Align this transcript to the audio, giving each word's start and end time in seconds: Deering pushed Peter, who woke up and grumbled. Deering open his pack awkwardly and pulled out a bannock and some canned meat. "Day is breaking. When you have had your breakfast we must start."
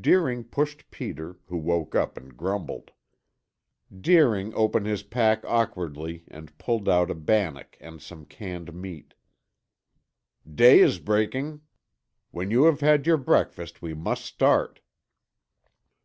Deering 0.00 0.44
pushed 0.44 0.88
Peter, 0.92 1.40
who 1.48 1.56
woke 1.56 1.96
up 1.96 2.16
and 2.16 2.36
grumbled. 2.36 2.92
Deering 4.02 4.54
open 4.54 4.84
his 4.84 5.02
pack 5.02 5.44
awkwardly 5.44 6.22
and 6.28 6.56
pulled 6.58 6.88
out 6.88 7.10
a 7.10 7.14
bannock 7.16 7.76
and 7.80 8.00
some 8.00 8.24
canned 8.24 8.72
meat. 8.72 9.14
"Day 10.48 10.78
is 10.78 11.00
breaking. 11.00 11.60
When 12.30 12.52
you 12.52 12.66
have 12.66 12.82
had 12.82 13.04
your 13.04 13.16
breakfast 13.18 13.82
we 13.82 13.94
must 13.94 14.24
start." 14.24 14.78